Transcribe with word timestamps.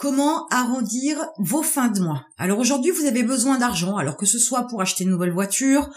Comment 0.00 0.46
arrondir 0.48 1.26
vos 1.36 1.62
fins 1.62 1.90
de 1.90 2.00
mois. 2.00 2.24
Alors 2.38 2.58
aujourd'hui, 2.58 2.90
vous 2.90 3.04
avez 3.04 3.22
besoin 3.22 3.58
d'argent, 3.58 3.98
alors 3.98 4.16
que 4.16 4.24
ce 4.24 4.38
soit 4.38 4.66
pour 4.66 4.80
acheter 4.80 5.04
une 5.04 5.10
nouvelle 5.10 5.34
voiture, 5.34 5.90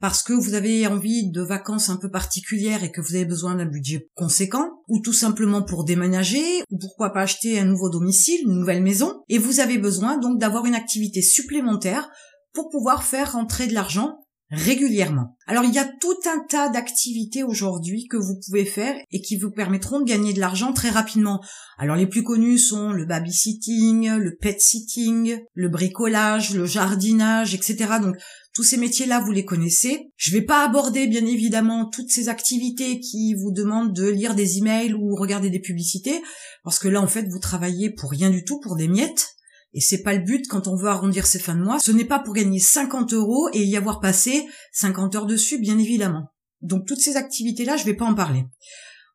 parce 0.00 0.24
que 0.24 0.32
vous 0.32 0.54
avez 0.54 0.88
envie 0.88 1.30
de 1.30 1.40
vacances 1.40 1.88
un 1.88 1.94
peu 1.94 2.10
particulières 2.10 2.82
et 2.82 2.90
que 2.90 3.00
vous 3.00 3.14
avez 3.14 3.24
besoin 3.24 3.54
d'un 3.54 3.66
budget 3.66 4.08
conséquent, 4.16 4.82
ou 4.88 4.98
tout 4.98 5.12
simplement 5.12 5.62
pour 5.62 5.84
déménager, 5.84 6.64
ou 6.72 6.78
pourquoi 6.78 7.12
pas 7.12 7.20
acheter 7.20 7.60
un 7.60 7.64
nouveau 7.64 7.90
domicile, 7.90 8.40
une 8.42 8.58
nouvelle 8.58 8.82
maison, 8.82 9.22
et 9.28 9.38
vous 9.38 9.60
avez 9.60 9.78
besoin 9.78 10.18
donc 10.18 10.40
d'avoir 10.40 10.66
une 10.66 10.74
activité 10.74 11.22
supplémentaire 11.22 12.10
pour 12.54 12.70
pouvoir 12.70 13.04
faire 13.04 13.34
rentrer 13.34 13.68
de 13.68 13.74
l'argent 13.74 14.23
régulièrement. 14.54 15.36
Alors 15.46 15.64
il 15.64 15.74
y 15.74 15.78
a 15.78 15.84
tout 15.84 16.16
un 16.26 16.40
tas 16.48 16.68
d'activités 16.68 17.42
aujourd'hui 17.42 18.06
que 18.08 18.16
vous 18.16 18.38
pouvez 18.44 18.64
faire 18.64 18.96
et 19.10 19.20
qui 19.20 19.36
vous 19.36 19.50
permettront 19.50 20.00
de 20.00 20.04
gagner 20.04 20.32
de 20.32 20.40
l'argent 20.40 20.72
très 20.72 20.90
rapidement. 20.90 21.40
Alors 21.78 21.96
les 21.96 22.06
plus 22.06 22.22
connus 22.22 22.58
sont 22.58 22.92
le 22.92 23.04
babysitting, 23.04 24.16
le 24.16 24.36
pet 24.36 24.60
sitting, 24.60 25.38
le 25.52 25.68
bricolage, 25.68 26.54
le 26.54 26.66
jardinage, 26.66 27.54
etc. 27.54 27.94
Donc 28.00 28.16
tous 28.54 28.62
ces 28.62 28.76
métiers-là, 28.76 29.20
vous 29.20 29.32
les 29.32 29.44
connaissez. 29.44 30.12
Je 30.16 30.30
vais 30.30 30.42
pas 30.42 30.64
aborder 30.64 31.08
bien 31.08 31.26
évidemment 31.26 31.90
toutes 31.90 32.10
ces 32.10 32.28
activités 32.28 33.00
qui 33.00 33.34
vous 33.34 33.50
demandent 33.50 33.92
de 33.92 34.08
lire 34.08 34.36
des 34.36 34.58
emails 34.58 34.94
ou 34.94 35.16
regarder 35.16 35.50
des 35.50 35.58
publicités, 35.58 36.22
parce 36.62 36.78
que 36.78 36.88
là 36.88 37.02
en 37.02 37.08
fait 37.08 37.26
vous 37.28 37.40
travaillez 37.40 37.90
pour 37.90 38.10
rien 38.10 38.30
du 38.30 38.44
tout, 38.44 38.60
pour 38.60 38.76
des 38.76 38.88
miettes. 38.88 39.33
Et 39.74 39.80
c'est 39.80 40.02
pas 40.02 40.14
le 40.14 40.22
but 40.22 40.46
quand 40.48 40.68
on 40.68 40.76
veut 40.76 40.88
arrondir 40.88 41.26
ses 41.26 41.40
fins 41.40 41.56
de 41.56 41.62
mois. 41.62 41.80
Ce 41.80 41.90
n'est 41.90 42.04
pas 42.04 42.20
pour 42.20 42.32
gagner 42.32 42.60
50 42.60 43.12
euros 43.12 43.48
et 43.52 43.62
y 43.62 43.76
avoir 43.76 44.00
passé 44.00 44.46
50 44.72 45.16
heures 45.16 45.26
dessus, 45.26 45.58
bien 45.58 45.78
évidemment. 45.78 46.28
Donc 46.62 46.86
toutes 46.86 47.00
ces 47.00 47.16
activités-là, 47.16 47.76
je 47.76 47.84
vais 47.84 47.94
pas 47.94 48.06
en 48.06 48.14
parler. 48.14 48.44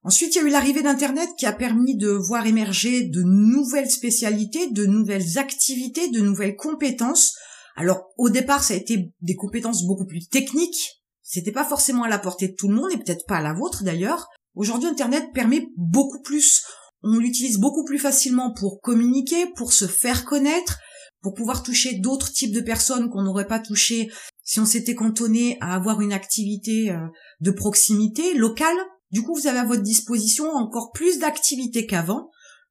Ensuite, 0.03 0.35
il 0.35 0.37
y 0.39 0.41
a 0.41 0.47
eu 0.47 0.51
l'arrivée 0.51 0.81
d'Internet 0.81 1.29
qui 1.37 1.45
a 1.45 1.53
permis 1.53 1.97
de 1.97 2.09
voir 2.09 2.45
émerger 2.45 3.03
de 3.03 3.21
nouvelles 3.23 3.89
spécialités, 3.89 4.69
de 4.69 4.85
nouvelles 4.85 5.37
activités, 5.37 6.09
de 6.09 6.21
nouvelles 6.21 6.55
compétences. 6.55 7.35
Alors, 7.75 8.09
au 8.17 8.29
départ, 8.29 8.63
ça 8.63 8.73
a 8.73 8.77
été 8.77 9.13
des 9.21 9.35
compétences 9.35 9.85
beaucoup 9.85 10.05
plus 10.05 10.27
techniques. 10.27 11.01
C'était 11.21 11.51
pas 11.51 11.65
forcément 11.65 12.03
à 12.03 12.09
la 12.09 12.19
portée 12.19 12.49
de 12.49 12.55
tout 12.55 12.67
le 12.67 12.75
monde 12.75 12.91
et 12.91 12.97
peut-être 12.97 13.25
pas 13.27 13.37
à 13.37 13.41
la 13.41 13.53
vôtre 13.53 13.83
d'ailleurs. 13.83 14.27
Aujourd'hui, 14.55 14.89
Internet 14.89 15.25
permet 15.33 15.67
beaucoup 15.77 16.21
plus 16.21 16.63
on 17.03 17.17
l'utilise 17.17 17.57
beaucoup 17.57 17.83
plus 17.83 17.99
facilement 17.99 18.53
pour 18.53 18.81
communiquer, 18.81 19.45
pour 19.55 19.73
se 19.73 19.87
faire 19.87 20.25
connaître, 20.25 20.79
pour 21.21 21.33
pouvoir 21.33 21.63
toucher 21.63 21.95
d'autres 21.95 22.31
types 22.31 22.53
de 22.53 22.61
personnes 22.61 23.09
qu'on 23.09 23.23
n'aurait 23.23 23.47
pas 23.47 23.59
touché 23.59 24.09
si 24.43 24.59
on 24.59 24.65
s'était 24.65 24.95
cantonné 24.95 25.57
à 25.61 25.75
avoir 25.75 26.01
une 26.01 26.13
activité 26.13 26.91
euh, 26.91 26.97
de 27.41 27.51
proximité 27.51 28.33
locale. 28.33 28.77
Du 29.11 29.21
coup, 29.21 29.35
vous 29.35 29.47
avez 29.47 29.59
à 29.59 29.65
votre 29.65 29.83
disposition 29.83 30.49
encore 30.49 30.91
plus 30.91 31.19
d'activités 31.19 31.85
qu'avant 31.85 32.29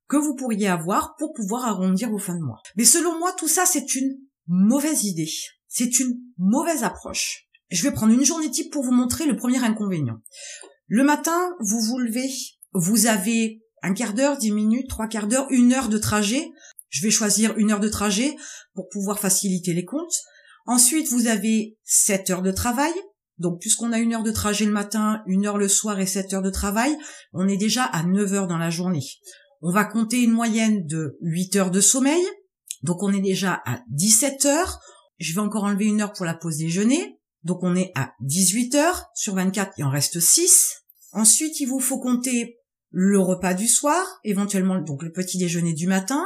que 0.08 0.16
vous 0.16 0.34
pourriez 0.34 0.68
avoir 0.68 1.14
pour 1.18 1.32
pouvoir 1.32 1.66
arrondir 1.66 2.10
vos 2.10 2.18
fins 2.18 2.36
de 2.36 2.42
mois. 2.42 2.60
Mais 2.76 2.84
selon 2.84 3.18
moi, 3.18 3.32
tout 3.32 3.48
ça, 3.48 3.66
c'est 3.66 3.94
une 3.94 4.18
mauvaise 4.46 5.04
idée. 5.04 5.30
C'est 5.68 6.00
une 6.00 6.18
mauvaise 6.38 6.82
approche. 6.82 7.48
Je 7.70 7.82
vais 7.82 7.92
prendre 7.92 8.14
une 8.14 8.24
journée 8.24 8.50
type 8.50 8.72
pour 8.72 8.82
vous 8.82 8.92
montrer 8.92 9.26
le 9.26 9.36
premier 9.36 9.62
inconvénient. 9.62 10.20
Le 10.86 11.04
matin, 11.04 11.54
vous 11.60 11.80
vous 11.80 11.98
levez, 11.98 12.30
vous 12.72 13.06
avez 13.06 13.60
un 13.82 13.94
quart 13.94 14.14
d'heure, 14.14 14.38
dix 14.38 14.52
minutes, 14.52 14.88
trois 14.88 15.08
quarts 15.08 15.26
d'heure, 15.26 15.46
une 15.50 15.72
heure 15.72 15.88
de 15.88 15.98
trajet. 15.98 16.50
Je 16.88 17.02
vais 17.02 17.10
choisir 17.10 17.56
une 17.58 17.70
heure 17.70 17.80
de 17.80 17.88
trajet 17.88 18.34
pour 18.74 18.88
pouvoir 18.88 19.18
faciliter 19.18 19.74
les 19.74 19.84
comptes. 19.84 20.14
Ensuite, 20.66 21.10
vous 21.10 21.26
avez 21.26 21.76
sept 21.84 22.30
heures 22.30 22.42
de 22.42 22.52
travail. 22.52 22.92
Donc, 23.38 23.60
puisqu'on 23.60 23.92
a 23.92 23.98
une 23.98 24.14
heure 24.14 24.22
de 24.22 24.32
trajet 24.32 24.64
le 24.64 24.72
matin, 24.72 25.22
une 25.26 25.46
heure 25.46 25.58
le 25.58 25.68
soir 25.68 26.00
et 26.00 26.06
sept 26.06 26.32
heures 26.34 26.42
de 26.42 26.50
travail, 26.50 26.96
on 27.32 27.48
est 27.48 27.56
déjà 27.56 27.84
à 27.84 28.02
neuf 28.02 28.32
heures 28.32 28.48
dans 28.48 28.58
la 28.58 28.70
journée. 28.70 29.04
On 29.62 29.70
va 29.70 29.84
compter 29.84 30.22
une 30.22 30.32
moyenne 30.32 30.86
de 30.86 31.16
huit 31.20 31.56
heures 31.56 31.70
de 31.70 31.80
sommeil. 31.80 32.22
Donc, 32.82 33.02
on 33.02 33.12
est 33.12 33.20
déjà 33.20 33.62
à 33.64 33.80
17 33.90 34.44
heures. 34.46 34.78
Je 35.18 35.34
vais 35.34 35.40
encore 35.40 35.64
enlever 35.64 35.86
une 35.86 36.00
heure 36.00 36.12
pour 36.12 36.26
la 36.26 36.34
pause 36.34 36.58
déjeuner. 36.58 37.18
Donc, 37.44 37.62
on 37.62 37.74
est 37.74 37.92
à 37.94 38.12
18 38.20 38.74
heures. 38.74 39.06
Sur 39.14 39.34
24, 39.34 39.72
il 39.78 39.84
en 39.84 39.90
reste 39.90 40.20
6. 40.20 40.82
Ensuite, 41.12 41.60
il 41.60 41.66
vous 41.66 41.80
faut 41.80 41.98
compter 41.98 42.57
le 42.90 43.20
repas 43.20 43.54
du 43.54 43.68
soir, 43.68 44.20
éventuellement 44.24 44.78
donc 44.78 45.02
le 45.02 45.12
petit 45.12 45.38
déjeuner 45.38 45.72
du 45.72 45.86
matin, 45.86 46.22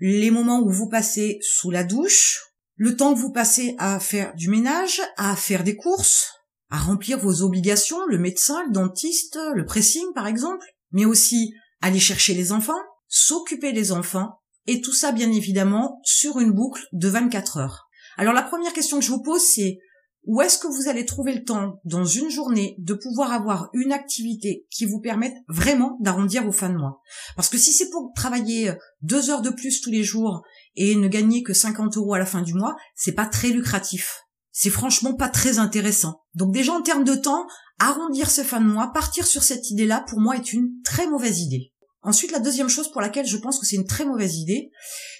les 0.00 0.30
moments 0.30 0.60
où 0.60 0.70
vous 0.70 0.88
passez 0.88 1.38
sous 1.42 1.70
la 1.70 1.84
douche, 1.84 2.40
le 2.76 2.96
temps 2.96 3.14
que 3.14 3.18
vous 3.18 3.32
passez 3.32 3.74
à 3.78 4.00
faire 4.00 4.34
du 4.34 4.48
ménage, 4.48 5.00
à 5.16 5.36
faire 5.36 5.64
des 5.64 5.76
courses, 5.76 6.32
à 6.70 6.78
remplir 6.78 7.18
vos 7.18 7.42
obligations, 7.42 8.04
le 8.06 8.18
médecin, 8.18 8.64
le 8.66 8.72
dentiste, 8.72 9.38
le 9.54 9.64
pressing 9.64 10.06
par 10.14 10.26
exemple, 10.26 10.66
mais 10.90 11.04
aussi 11.04 11.54
aller 11.80 12.00
chercher 12.00 12.34
les 12.34 12.52
enfants, 12.52 12.80
s'occuper 13.08 13.72
des 13.72 13.92
enfants, 13.92 14.40
et 14.66 14.80
tout 14.80 14.92
ça 14.92 15.12
bien 15.12 15.30
évidemment 15.30 16.00
sur 16.04 16.40
une 16.40 16.52
boucle 16.52 16.82
de 16.92 17.08
24 17.08 17.58
heures. 17.58 17.88
Alors 18.16 18.34
la 18.34 18.42
première 18.42 18.72
question 18.72 18.98
que 18.98 19.04
je 19.04 19.10
vous 19.10 19.22
pose 19.22 19.42
c'est 19.42 19.78
où 20.24 20.40
est-ce 20.40 20.58
que 20.58 20.68
vous 20.68 20.88
allez 20.88 21.04
trouver 21.04 21.34
le 21.34 21.44
temps 21.44 21.80
dans 21.84 22.04
une 22.04 22.30
journée 22.30 22.76
de 22.78 22.94
pouvoir 22.94 23.32
avoir 23.32 23.70
une 23.72 23.92
activité 23.92 24.66
qui 24.70 24.84
vous 24.84 25.00
permette 25.00 25.34
vraiment 25.48 25.98
d'arrondir 26.00 26.44
vos 26.44 26.52
fins 26.52 26.70
de 26.70 26.76
mois? 26.76 27.00
Parce 27.34 27.48
que 27.48 27.58
si 27.58 27.72
c'est 27.72 27.90
pour 27.90 28.12
travailler 28.14 28.70
euh, 28.70 28.74
deux 29.00 29.30
heures 29.30 29.42
de 29.42 29.50
plus 29.50 29.80
tous 29.80 29.90
les 29.90 30.04
jours 30.04 30.42
et 30.76 30.94
ne 30.94 31.08
gagner 31.08 31.42
que 31.42 31.52
50 31.52 31.96
euros 31.96 32.14
à 32.14 32.18
la 32.18 32.26
fin 32.26 32.42
du 32.42 32.54
mois, 32.54 32.76
c'est 32.94 33.12
pas 33.12 33.26
très 33.26 33.48
lucratif. 33.48 34.20
C'est 34.52 34.70
franchement 34.70 35.14
pas 35.14 35.28
très 35.28 35.58
intéressant. 35.58 36.20
Donc 36.34 36.52
déjà 36.52 36.72
en 36.72 36.82
termes 36.82 37.04
de 37.04 37.14
temps, 37.14 37.46
arrondir 37.80 38.30
ses 38.30 38.44
fins 38.44 38.60
de 38.60 38.66
mois, 38.66 38.92
partir 38.92 39.26
sur 39.26 39.42
cette 39.42 39.70
idée-là, 39.70 40.04
pour 40.08 40.20
moi 40.20 40.36
est 40.36 40.52
une 40.52 40.70
très 40.84 41.08
mauvaise 41.08 41.40
idée. 41.40 41.72
Ensuite, 42.02 42.32
la 42.32 42.40
deuxième 42.40 42.68
chose 42.68 42.90
pour 42.90 43.00
laquelle 43.00 43.26
je 43.26 43.36
pense 43.36 43.58
que 43.58 43.66
c'est 43.66 43.76
une 43.76 43.86
très 43.86 44.04
mauvaise 44.04 44.36
idée, 44.36 44.70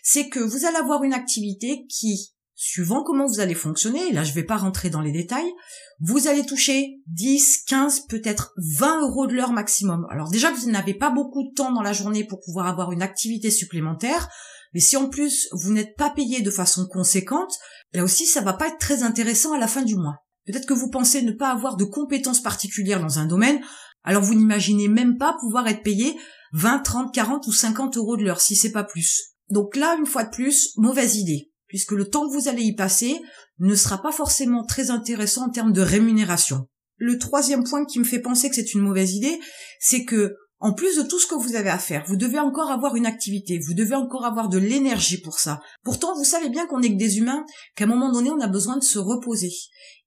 c'est 0.03 0.29
que 0.29 0.41
vous 0.41 0.65
allez 0.65 0.77
avoir 0.77 1.05
une 1.05 1.13
activité 1.13 1.87
qui 1.89 2.33
suivant 2.65 3.03
comment 3.03 3.27
vous 3.27 3.41
allez 3.41 3.57
fonctionner, 3.57 4.13
là 4.13 4.23
je 4.23 4.33
vais 4.33 4.45
pas 4.45 4.57
rentrer 4.57 4.89
dans 4.89 5.01
les 5.01 5.11
détails, 5.11 5.53
vous 5.99 6.29
allez 6.29 6.47
toucher 6.47 7.01
10, 7.09 7.65
15, 7.67 8.07
peut-être 8.09 8.55
20 8.79 9.01
euros 9.01 9.27
de 9.27 9.35
l'heure 9.35 9.53
maximum. 9.53 10.07
Alors 10.11 10.31
déjà 10.31 10.53
vous 10.53 10.71
n'avez 10.71 10.95
pas 10.95 11.11
beaucoup 11.11 11.43
de 11.43 11.53
temps 11.55 11.73
dans 11.73 11.83
la 11.83 11.93
journée 11.93 12.25
pour 12.25 12.39
pouvoir 12.39 12.69
avoir 12.69 12.93
une 12.93 13.03
activité 13.03 13.51
supplémentaire, 13.51 14.29
mais 14.75 14.81
si 14.81 14.97
en 14.97 15.09
plus 15.09 15.49
vous 15.51 15.73
n'êtes 15.73 15.97
pas 15.97 16.11
payé 16.11 16.41
de 16.41 16.53
façon 16.53 16.87
conséquente, 16.87 17.53
là 17.95 18.05
aussi 18.05 18.27
ça 18.27 18.43
va 18.43 18.53
pas 18.53 18.69
être 18.69 18.79
très 18.79 19.03
intéressant 19.03 19.53
à 19.55 19.59
la 19.59 19.67
fin 19.67 19.83
du 19.83 19.97
mois. 19.97 20.19
Peut-être 20.47 20.67
que 20.67 20.75
vous 20.75 20.89
pensez 20.89 21.23
ne 21.23 21.33
pas 21.33 21.51
avoir 21.51 21.77
de 21.77 21.85
compétences 21.85 22.43
particulières 22.43 23.01
dans 23.01 23.19
un 23.19 23.27
domaine, 23.27 23.61
alors 24.05 24.23
vous 24.23 24.37
n'imaginez 24.37 24.87
même 24.87 25.19
pas 25.19 25.37
pouvoir 25.41 25.67
être 25.67 25.83
payé 25.83 26.17
20, 26.53 26.79
30, 26.79 27.13
40 27.13 27.45
ou 27.49 27.53
50 27.53 27.97
euros 27.97 28.17
de 28.17 28.23
l'heure, 28.23 28.41
si 28.41 28.55
c'est 28.55 28.71
pas 28.71 28.85
plus. 28.85 29.35
Donc 29.51 29.75
là, 29.75 29.97
une 29.99 30.07
fois 30.07 30.23
de 30.23 30.31
plus, 30.31 30.73
mauvaise 30.77 31.17
idée 31.17 31.52
puisque 31.73 31.93
le 31.93 32.05
temps 32.05 32.29
que 32.29 32.35
vous 32.35 32.49
allez 32.51 32.65
y 32.65 32.75
passer 32.75 33.19
ne 33.59 33.75
sera 33.75 34.03
pas 34.03 34.13
forcément 34.13 34.63
très 34.63 34.91
intéressant 34.91 35.47
en 35.47 35.49
termes 35.49 35.73
de 35.73 35.81
rémunération. 35.81 36.69
Le 36.99 37.19
troisième 37.19 37.65
point 37.65 37.87
qui 37.87 37.99
me 37.99 38.05
fait 38.05 38.19
penser 38.19 38.51
que 38.51 38.57
c'est 38.57 38.75
une 38.75 38.83
mauvaise 38.83 39.15
idée, 39.15 39.41
c'est 39.81 40.05
que 40.05 40.35
en 40.61 40.75
plus 40.75 40.99
de 40.99 41.03
tout 41.03 41.19
ce 41.19 41.27
que 41.27 41.35
vous 41.35 41.57
avez 41.57 41.71
à 41.71 41.79
faire, 41.79 42.05
vous 42.09 42.19
devez 42.19 42.39
encore 42.39 42.71
avoir 42.71 42.95
une 42.95 43.07
activité, 43.07 43.59
vous 43.67 43.73
devez 43.73 43.95
encore 43.95 44.27
avoir 44.27 44.51
de 44.51 44.59
l'énergie 44.59 45.19
pour 45.19 45.41
ça. 45.41 45.63
Pourtant, 45.83 46.15
vous 46.15 46.27
savez 46.27 46.51
bien 46.51 46.67
qu'on 46.67 46.83
est 46.83 46.91
que 46.91 46.99
des 46.99 47.17
humains, 47.17 47.47
qu'à 47.75 47.85
un 47.85 47.89
moment 47.89 48.13
donné, 48.13 48.31
on 48.31 48.39
a 48.39 48.49
besoin 48.49 48.77
de 48.77 48.85
se 48.85 48.99
reposer. 48.99 49.51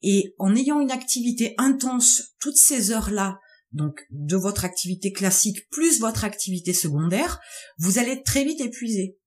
Et 0.04 0.36
en 0.38 0.56
ayant 0.56 0.82
une 0.82 0.92
activité 0.92 1.56
intense 1.58 2.36
toutes 2.40 2.58
ces 2.58 2.92
heures-là, 2.92 3.40
donc 3.72 4.06
de 4.12 4.36
votre 4.36 4.66
activité 4.66 5.12
classique 5.12 5.68
plus 5.72 6.00
votre 6.00 6.26
activité 6.26 6.74
secondaire, 6.74 7.40
vous 7.80 7.98
allez 7.98 8.22
très 8.22 8.44
vite 8.44 8.62
épuisé. 8.62 9.18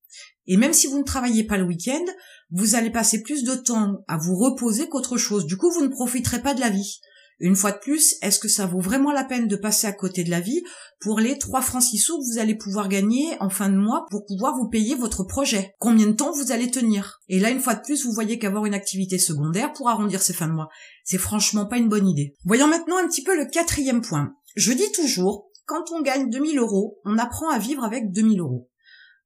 Et 0.47 0.57
même 0.57 0.73
si 0.73 0.87
vous 0.87 0.99
ne 0.99 1.05
travaillez 1.05 1.45
pas 1.45 1.59
le 1.59 1.65
week-end, 1.65 2.05
vous 2.51 2.75
allez 2.75 2.91
passer 2.91 3.23
plus 3.23 3.45
de 3.45 3.55
temps 3.55 4.05
à 4.09 4.17
vous 4.17 4.37
reposer 4.37 4.89
qu'autre 4.89 5.17
chose. 5.17 5.47
Du 5.47 5.57
coup, 5.57 5.71
vous 5.71 5.83
ne 5.83 5.89
profiterez 5.89 6.41
pas 6.41 6.55
de 6.55 6.61
la 6.61 6.71
vie. 6.71 7.01
Une 7.41 7.55
fois 7.55 7.71
de 7.71 7.79
plus, 7.79 8.17
est-ce 8.21 8.41
que 8.41 8.49
ça 8.49 8.67
vaut 8.67 8.81
vraiment 8.81 9.13
la 9.13 9.23
peine 9.23 9.47
de 9.47 9.55
passer 9.55 9.87
à 9.87 9.93
côté 9.93 10.25
de 10.25 10.31
la 10.31 10.41
vie 10.41 10.63
pour 11.01 11.21
les 11.21 11.39
3 11.39 11.61
francs 11.61 11.83
6 11.83 11.99
sous 11.99 12.19
que 12.19 12.33
vous 12.33 12.39
allez 12.41 12.57
pouvoir 12.57 12.89
gagner 12.89 13.37
en 13.39 13.49
fin 13.49 13.69
de 13.69 13.77
mois 13.77 14.07
pour 14.11 14.27
pouvoir 14.27 14.57
vous 14.57 14.69
payer 14.69 14.97
votre 14.97 15.23
projet? 15.23 15.75
Combien 15.79 16.09
de 16.09 16.13
temps 16.13 16.33
vous 16.33 16.51
allez 16.51 16.69
tenir? 16.69 17.21
Et 17.29 17.39
là, 17.39 17.51
une 17.51 17.61
fois 17.61 17.75
de 17.75 17.83
plus, 17.83 18.05
vous 18.05 18.13
voyez 18.13 18.41
qu'avoir 18.41 18.67
une 18.67 18.75
activité 18.75 19.19
secondaire 19.19 19.73
pour 19.73 19.89
arrondir 19.89 20.21
ces 20.21 20.33
fins 20.33 20.49
de 20.49 20.53
mois, 20.53 20.69
c'est 21.05 21.19
franchement 21.19 21.67
pas 21.67 21.77
une 21.77 21.89
bonne 21.89 22.09
idée. 22.09 22.35
Voyons 22.45 22.67
maintenant 22.67 22.99
un 22.99 23.07
petit 23.07 23.23
peu 23.23 23.37
le 23.37 23.47
quatrième 23.47 24.01
point. 24.01 24.35
Je 24.57 24.73
dis 24.73 24.91
toujours, 24.93 25.49
quand 25.65 25.93
on 25.93 26.03
gagne 26.03 26.31
2000 26.31 26.59
euros, 26.59 26.99
on 27.05 27.19
apprend 27.19 27.51
à 27.51 27.59
vivre 27.61 27.85
avec 27.85 28.11
2000 28.11 28.41
euros. 28.41 28.69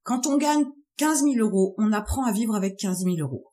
Quand 0.03 0.27
on 0.27 0.37
gagne 0.37 0.65
15 0.97 1.23
000 1.23 1.35
euros, 1.37 1.75
on 1.77 1.91
apprend 1.91 2.25
à 2.25 2.31
vivre 2.31 2.55
avec 2.55 2.77
15 2.77 3.03
000 3.03 3.15
euros. 3.19 3.45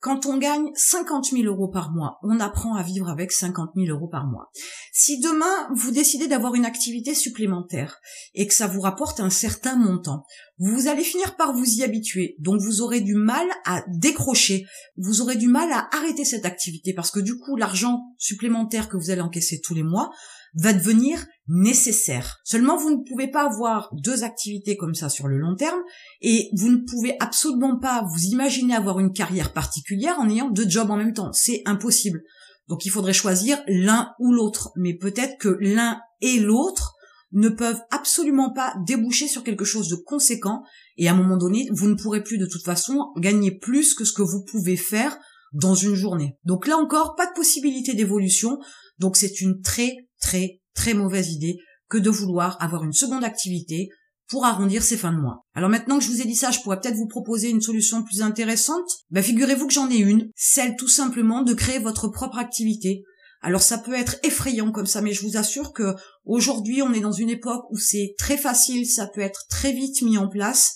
Quand 0.00 0.26
on 0.26 0.38
gagne 0.38 0.70
50 0.76 1.30
000 1.32 1.42
euros 1.44 1.66
par 1.66 1.90
mois, 1.90 2.18
on 2.22 2.38
apprend 2.38 2.76
à 2.76 2.84
vivre 2.84 3.08
avec 3.08 3.32
50 3.32 3.70
000 3.74 3.88
euros 3.88 4.06
par 4.06 4.28
mois. 4.28 4.48
Si 4.92 5.18
demain, 5.18 5.68
vous 5.74 5.90
décidez 5.90 6.28
d'avoir 6.28 6.54
une 6.54 6.64
activité 6.64 7.14
supplémentaire 7.16 7.98
et 8.34 8.46
que 8.46 8.54
ça 8.54 8.68
vous 8.68 8.80
rapporte 8.80 9.18
un 9.18 9.30
certain 9.30 9.74
montant, 9.74 10.22
vous 10.58 10.86
allez 10.86 11.02
finir 11.02 11.34
par 11.34 11.52
vous 11.52 11.64
y 11.64 11.82
habituer. 11.82 12.36
Donc 12.38 12.60
vous 12.60 12.80
aurez 12.80 13.00
du 13.00 13.14
mal 13.14 13.46
à 13.64 13.82
décrocher. 13.88 14.66
Vous 14.96 15.20
aurez 15.20 15.34
du 15.34 15.48
mal 15.48 15.72
à 15.72 15.88
arrêter 15.92 16.24
cette 16.24 16.46
activité 16.46 16.94
parce 16.94 17.10
que 17.10 17.20
du 17.20 17.36
coup, 17.36 17.56
l'argent 17.56 18.00
supplémentaire 18.18 18.88
que 18.88 18.96
vous 18.96 19.10
allez 19.10 19.20
encaisser 19.20 19.60
tous 19.60 19.74
les 19.74 19.82
mois 19.82 20.10
va 20.54 20.72
devenir 20.72 21.26
nécessaire. 21.48 22.38
Seulement, 22.44 22.76
vous 22.76 22.90
ne 22.90 23.04
pouvez 23.08 23.28
pas 23.28 23.46
avoir 23.46 23.90
deux 23.92 24.22
activités 24.22 24.76
comme 24.76 24.94
ça 24.94 25.08
sur 25.08 25.26
le 25.26 25.38
long 25.38 25.56
terme 25.56 25.80
et 26.20 26.50
vous 26.52 26.68
ne 26.68 26.84
pouvez 26.88 27.16
absolument 27.20 27.78
pas 27.78 28.06
vous 28.12 28.24
imaginer 28.24 28.74
avoir 28.74 29.00
une 29.00 29.12
carrière 29.12 29.52
particulière 29.52 30.18
en 30.18 30.28
ayant 30.28 30.50
deux 30.50 30.68
jobs 30.68 30.90
en 30.90 30.96
même 30.96 31.14
temps. 31.14 31.32
C'est 31.32 31.62
impossible. 31.64 32.22
Donc 32.68 32.84
il 32.84 32.90
faudrait 32.90 33.12
choisir 33.14 33.58
l'un 33.66 34.12
ou 34.18 34.32
l'autre. 34.32 34.70
Mais 34.76 34.94
peut-être 34.94 35.38
que 35.38 35.56
l'un 35.60 36.00
et 36.20 36.38
l'autre 36.38 36.94
ne 37.32 37.48
peuvent 37.48 37.80
absolument 37.90 38.52
pas 38.52 38.74
déboucher 38.86 39.28
sur 39.28 39.44
quelque 39.44 39.64
chose 39.64 39.88
de 39.88 39.96
conséquent 39.96 40.62
et 40.96 41.08
à 41.08 41.12
un 41.12 41.16
moment 41.16 41.36
donné, 41.36 41.68
vous 41.72 41.88
ne 41.88 41.94
pourrez 41.94 42.22
plus 42.22 42.38
de 42.38 42.46
toute 42.46 42.64
façon 42.64 43.12
gagner 43.16 43.50
plus 43.50 43.94
que 43.94 44.04
ce 44.04 44.12
que 44.12 44.22
vous 44.22 44.44
pouvez 44.44 44.76
faire 44.76 45.16
dans 45.52 45.74
une 45.74 45.94
journée. 45.94 46.36
Donc 46.44 46.66
là 46.66 46.76
encore, 46.76 47.14
pas 47.16 47.26
de 47.26 47.34
possibilité 47.34 47.94
d'évolution. 47.94 48.58
Donc 48.98 49.16
c'est 49.16 49.40
une 49.40 49.60
très 49.60 49.96
très 50.20 50.60
très 50.78 50.94
mauvaise 50.94 51.32
idée 51.32 51.58
que 51.88 51.98
de 51.98 52.08
vouloir 52.08 52.56
avoir 52.62 52.84
une 52.84 52.92
seconde 52.92 53.24
activité 53.24 53.88
pour 54.28 54.44
arrondir 54.44 54.82
ses 54.82 54.96
fins 54.96 55.12
de 55.12 55.20
mois. 55.20 55.44
Alors 55.54 55.70
maintenant 55.70 55.98
que 55.98 56.04
je 56.04 56.10
vous 56.10 56.20
ai 56.20 56.26
dit 56.26 56.36
ça, 56.36 56.50
je 56.50 56.60
pourrais 56.60 56.78
peut-être 56.80 56.96
vous 56.96 57.08
proposer 57.08 57.48
une 57.48 57.62
solution 57.62 58.04
plus 58.04 58.22
intéressante. 58.22 58.88
Ben 59.10 59.22
figurez-vous 59.22 59.66
que 59.66 59.72
j'en 59.72 59.90
ai 59.90 59.96
une, 59.96 60.30
celle 60.36 60.76
tout 60.76 60.88
simplement 60.88 61.42
de 61.42 61.54
créer 61.54 61.78
votre 61.78 62.08
propre 62.08 62.38
activité. 62.38 63.02
Alors 63.40 63.62
ça 63.62 63.78
peut 63.78 63.94
être 63.94 64.16
effrayant 64.22 64.70
comme 64.70 64.86
ça, 64.86 65.00
mais 65.00 65.12
je 65.12 65.26
vous 65.26 65.36
assure 65.36 65.72
que 65.72 65.94
aujourd'hui 66.24 66.82
on 66.82 66.92
est 66.92 67.00
dans 67.00 67.12
une 67.12 67.30
époque 67.30 67.64
où 67.70 67.78
c'est 67.78 68.14
très 68.18 68.36
facile, 68.36 68.86
ça 68.86 69.06
peut 69.06 69.20
être 69.20 69.46
très 69.48 69.72
vite 69.72 70.02
mis 70.02 70.18
en 70.18 70.28
place 70.28 70.74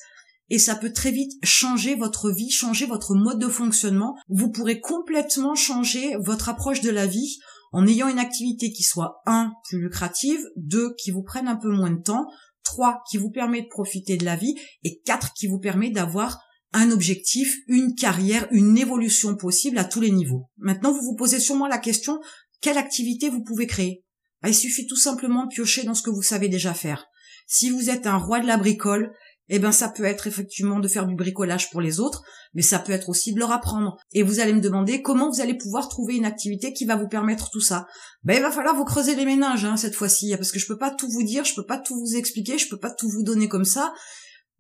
et 0.49 0.59
ça 0.59 0.75
peut 0.75 0.93
très 0.93 1.11
vite 1.11 1.33
changer 1.45 1.95
votre 1.95 2.31
vie, 2.31 2.51
changer 2.51 2.87
votre 2.87 3.15
mode 3.15 3.39
de 3.39 3.49
fonctionnement. 3.49 4.17
Vous 4.29 4.51
pourrez 4.51 4.81
complètement 4.81 5.55
changer 5.55 6.17
votre 6.21 6.49
approche 6.49 6.81
de 6.81 6.91
la 6.91 7.07
vie 7.07 7.39
en 7.73 7.87
ayant 7.87 8.09
une 8.09 8.19
activité 8.19 8.73
qui 8.73 8.83
soit 8.83 9.23
un 9.27 9.53
plus 9.69 9.81
lucrative, 9.81 10.45
deux 10.57 10.95
qui 10.99 11.11
vous 11.11 11.23
prenne 11.23 11.49
un 11.49 11.57
peu 11.57 11.71
moins 11.71 11.91
de 11.91 12.03
temps, 12.03 12.27
trois 12.63 13.03
qui 13.11 13.17
vous 13.17 13.31
permet 13.31 13.63
de 13.63 13.69
profiter 13.69 14.17
de 14.17 14.25
la 14.25 14.37
vie 14.37 14.55
et 14.85 15.01
quatre 15.05 15.33
qui 15.33 15.47
vous 15.47 15.59
permet 15.59 15.91
d'avoir 15.91 16.41
un 16.75 16.91
objectif, 16.91 17.57
une 17.67 17.95
carrière, 17.95 18.47
une 18.51 18.79
évolution 18.79 19.37
possible 19.37 19.79
à 19.79 19.85
tous 19.85 20.01
les 20.01 20.11
niveaux. 20.11 20.49
Maintenant, 20.57 20.93
vous 20.93 21.03
vous 21.03 21.17
posez 21.17 21.39
sûrement 21.39 21.67
la 21.67 21.79
question 21.79 22.21
quelle 22.63 22.79
activité 22.79 23.29
vous 23.29 23.43
pouvez 23.43 23.67
créer? 23.67 24.05
Bah, 24.41 24.49
Il 24.49 24.55
suffit 24.55 24.87
tout 24.87 24.97
simplement 24.97 25.45
de 25.45 25.49
piocher 25.49 25.83
dans 25.83 25.95
ce 25.95 26.03
que 26.03 26.11
vous 26.11 26.23
savez 26.23 26.49
déjà 26.49 26.73
faire. 26.73 27.07
Si 27.47 27.71
vous 27.71 27.91
êtes 27.91 28.07
un 28.07 28.17
roi 28.17 28.41
de 28.41 28.47
la 28.47 28.57
bricole, 28.57 29.13
eh 29.49 29.59
ben 29.59 29.73
ça 29.73 29.89
peut 29.89 30.05
être 30.05 30.27
effectivement 30.27 30.79
de 30.79 30.89
faire 30.89 31.07
du 31.07 31.15
bricolage 31.15 31.71
pour 31.71 31.81
les 31.81 32.01
autres, 32.01 32.23
mais 32.55 32.63
ça 32.63 32.79
peut 32.79 32.93
être 32.93 33.09
aussi 33.09 33.33
de 33.33 33.39
leur 33.39 33.53
apprendre. 33.53 33.97
Et 34.13 34.23
vous 34.23 34.41
allez 34.41 34.53
me 34.53 34.61
demander 34.61 35.03
comment 35.03 35.31
vous 35.31 35.41
allez 35.41 35.57
pouvoir 35.57 35.89
trouver 35.89 36.15
une 36.15 36.25
activité 36.25 36.73
qui 36.73 36.85
va 36.85 36.97
vous 36.97 37.09
permettre 37.09 37.51
tout 37.51 37.61
ça. 37.61 37.87
Ben 38.23 38.35
il 38.37 38.43
va 38.43 38.51
falloir 38.51 38.77
vous 38.77 38.85
creuser 38.85 39.15
les 39.15 39.25
ménages 39.25 39.65
hein, 39.65 39.77
cette 39.77 39.95
fois-ci, 39.95 40.35
parce 40.37 40.53
que 40.53 40.59
je 40.59 40.67
peux 40.67 40.79
pas 40.79 40.91
tout 40.91 41.09
vous 41.11 41.25
dire, 41.25 41.45
je 41.45 41.55
peux 41.55 41.67
pas 41.67 41.79
tout 41.79 41.99
vous 41.99 42.17
expliquer, 42.17 42.59
je 42.59 42.69
peux 42.69 42.79
pas 42.79 42.91
tout 42.91 43.09
vous 43.09 43.23
donner 43.23 43.49
comme 43.49 43.65
ça. 43.65 43.93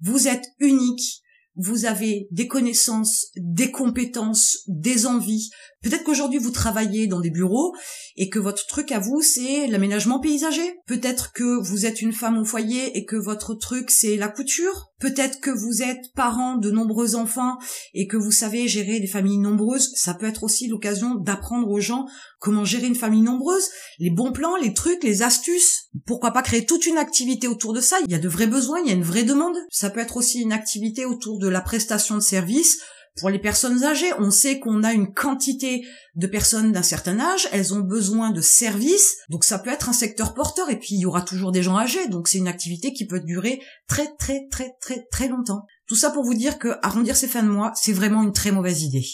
Vous 0.00 0.26
êtes 0.26 0.44
unique, 0.58 1.22
vous 1.56 1.84
avez 1.84 2.28
des 2.30 2.48
connaissances, 2.48 3.26
des 3.36 3.70
compétences, 3.70 4.58
des 4.66 5.06
envies. 5.06 5.50
Peut-être 5.82 6.04
qu'aujourd'hui 6.04 6.38
vous 6.38 6.50
travaillez 6.50 7.06
dans 7.06 7.20
des 7.20 7.30
bureaux 7.30 7.74
et 8.16 8.28
que 8.28 8.38
votre 8.38 8.66
truc 8.66 8.92
à 8.92 9.00
vous 9.00 9.20
c'est 9.20 9.66
l'aménagement 9.66 10.20
paysager. 10.20 10.76
Peut-être 10.86 11.32
que 11.32 11.60
vous 11.62 11.86
êtes 11.86 12.00
une 12.00 12.12
femme 12.12 12.38
au 12.38 12.44
foyer 12.44 12.96
et 12.96 13.04
que 13.04 13.16
votre 13.16 13.54
truc 13.54 13.90
c'est 13.90 14.16
la 14.16 14.28
couture. 14.28 14.92
Peut-être 15.00 15.40
que 15.40 15.50
vous 15.50 15.82
êtes 15.82 16.12
parent 16.14 16.56
de 16.56 16.70
nombreux 16.70 17.16
enfants 17.16 17.58
et 17.94 18.06
que 18.06 18.16
vous 18.16 18.30
savez 18.30 18.68
gérer 18.68 19.00
des 19.00 19.08
familles 19.08 19.38
nombreuses. 19.38 19.90
Ça 19.96 20.14
peut 20.14 20.26
être 20.26 20.44
aussi 20.44 20.68
l'occasion 20.68 21.16
d'apprendre 21.16 21.68
aux 21.68 21.80
gens 21.80 22.06
comment 22.38 22.64
gérer 22.64 22.86
une 22.86 22.94
famille 22.94 23.22
nombreuse, 23.22 23.68
les 23.98 24.10
bons 24.10 24.32
plans, 24.32 24.56
les 24.56 24.74
trucs, 24.74 25.02
les 25.02 25.22
astuces. 25.22 25.88
Pourquoi 26.06 26.32
pas 26.32 26.42
créer 26.42 26.64
toute 26.64 26.86
une 26.86 26.98
activité 26.98 27.48
autour 27.48 27.72
de 27.72 27.80
ça? 27.80 27.96
Il 28.04 28.12
y 28.12 28.14
a 28.14 28.18
de 28.18 28.28
vrais 28.28 28.46
besoins, 28.46 28.80
il 28.80 28.88
y 28.88 28.90
a 28.90 28.96
une 28.96 29.02
vraie 29.02 29.24
demande. 29.24 29.56
Ça 29.70 29.90
peut 29.90 30.00
être 30.00 30.16
aussi 30.16 30.40
une 30.40 30.52
activité 30.52 31.04
autour 31.04 31.38
de 31.42 31.48
la 31.48 31.60
prestation 31.60 32.14
de 32.14 32.20
services 32.20 32.78
pour 33.18 33.28
les 33.28 33.38
personnes 33.38 33.84
âgées. 33.84 34.12
On 34.18 34.30
sait 34.30 34.58
qu'on 34.58 34.82
a 34.82 34.92
une 34.92 35.12
quantité 35.12 35.84
de 36.14 36.26
personnes 36.26 36.72
d'un 36.72 36.82
certain 36.82 37.18
âge, 37.20 37.48
elles 37.52 37.74
ont 37.74 37.80
besoin 37.80 38.30
de 38.30 38.40
services, 38.40 39.16
donc 39.28 39.44
ça 39.44 39.58
peut 39.58 39.70
être 39.70 39.88
un 39.88 39.94
secteur 39.94 40.34
porteur, 40.34 40.70
et 40.70 40.78
puis 40.78 40.94
il 40.94 41.00
y 41.00 41.06
aura 41.06 41.22
toujours 41.22 41.52
des 41.52 41.62
gens 41.62 41.76
âgés, 41.76 42.08
donc 42.08 42.28
c'est 42.28 42.38
une 42.38 42.48
activité 42.48 42.92
qui 42.92 43.06
peut 43.06 43.20
durer 43.20 43.60
très 43.88 44.08
très 44.18 44.46
très 44.50 44.72
très 44.80 45.04
très 45.10 45.28
longtemps. 45.28 45.64
Tout 45.86 45.96
ça 45.96 46.10
pour 46.10 46.24
vous 46.24 46.34
dire 46.34 46.58
que 46.58 46.78
arrondir 46.82 47.16
ses 47.16 47.28
fins 47.28 47.42
de 47.42 47.48
mois, 47.48 47.72
c'est 47.74 47.92
vraiment 47.92 48.22
une 48.22 48.32
très 48.32 48.52
mauvaise 48.52 48.82
idée. 48.82 49.06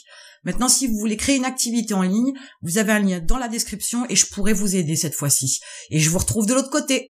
Maintenant, 0.44 0.68
si 0.68 0.86
vous 0.86 0.98
voulez 0.98 1.16
créer 1.16 1.36
une 1.36 1.44
activité 1.44 1.94
en 1.94 2.02
ligne, 2.02 2.32
vous 2.62 2.78
avez 2.78 2.92
un 2.92 3.00
lien 3.00 3.18
dans 3.18 3.38
la 3.38 3.48
description 3.48 4.06
et 4.08 4.16
je 4.16 4.26
pourrai 4.26 4.52
vous 4.52 4.76
aider 4.76 4.94
cette 4.94 5.14
fois-ci. 5.14 5.60
Et 5.90 5.98
je 5.98 6.10
vous 6.10 6.18
retrouve 6.18 6.46
de 6.46 6.54
l'autre 6.54 6.70
côté. 6.70 7.10